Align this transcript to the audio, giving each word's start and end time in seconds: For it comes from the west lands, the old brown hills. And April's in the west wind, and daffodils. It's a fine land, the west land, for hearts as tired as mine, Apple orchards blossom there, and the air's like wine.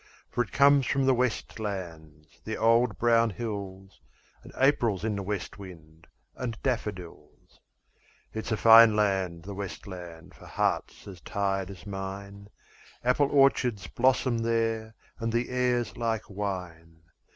For 0.31 0.43
it 0.43 0.51
comes 0.51 0.87
from 0.87 1.05
the 1.05 1.13
west 1.13 1.59
lands, 1.59 2.41
the 2.43 2.57
old 2.57 2.97
brown 2.97 3.29
hills. 3.29 4.01
And 4.41 4.51
April's 4.57 5.05
in 5.05 5.15
the 5.15 5.21
west 5.21 5.59
wind, 5.59 6.07
and 6.35 6.59
daffodils. 6.63 7.59
It's 8.33 8.51
a 8.51 8.57
fine 8.57 8.95
land, 8.95 9.43
the 9.43 9.53
west 9.53 9.85
land, 9.85 10.33
for 10.33 10.47
hearts 10.47 11.07
as 11.07 11.21
tired 11.21 11.69
as 11.69 11.85
mine, 11.85 12.47
Apple 13.03 13.29
orchards 13.29 13.85
blossom 13.85 14.39
there, 14.39 14.95
and 15.19 15.31
the 15.31 15.49
air's 15.51 15.95
like 15.95 16.27
wine. 16.31 17.03